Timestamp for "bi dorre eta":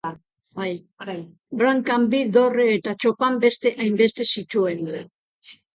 2.15-2.97